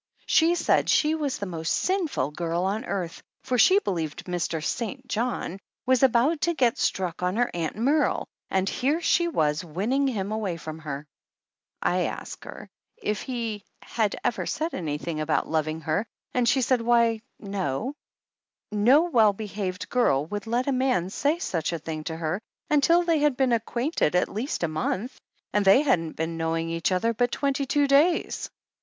[0.25, 4.63] She said she was the most sinful girl on earth, for she believed Mr.
[4.63, 5.07] St.
[5.07, 10.07] John was about to get struck on her Aunt Merle, and here she was winning
[10.07, 11.05] him away from her!
[11.83, 12.67] I asked her
[12.97, 17.93] if he had ever said anything about loving her and she said why, no;
[18.71, 22.41] no well behaved girl would let a man say such a thing to her
[22.71, 25.19] until they had been acquainted at least a month,
[25.53, 27.87] and they hadn't been knowing each 169 THE ANNALS OF ANN other but twenty two
[28.27, 28.49] days.